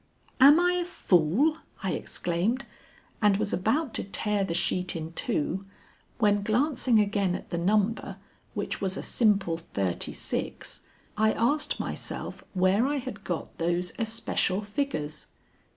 "Am 0.39 0.59
I 0.59 0.79
a 0.81 0.85
fool?" 0.85 1.57
I 1.83 1.91
exclaimed, 1.91 2.65
and 3.21 3.37
was 3.37 3.53
about 3.53 3.93
to 3.93 4.03
tear 4.03 4.43
the 4.43 4.55
sheet 4.55 4.95
in 4.95 5.13
two, 5.13 5.67
when 6.17 6.41
glancing 6.41 6.99
again 6.99 7.35
at 7.35 7.51
the 7.51 7.59
number, 7.59 8.17
which 8.55 8.81
was 8.81 8.97
a 8.97 9.03
simple 9.03 9.57
thirty 9.57 10.11
six, 10.11 10.81
I 11.15 11.33
asked 11.33 11.79
myself 11.79 12.43
where 12.55 12.87
I 12.87 12.95
had 12.95 13.23
got 13.23 13.55
those 13.59 13.93
especial 13.99 14.63
figures. 14.63 15.27